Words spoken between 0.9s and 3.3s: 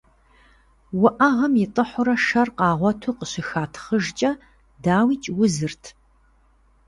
Уӏэгъэм итӏыхьурэ шэр къагъуэту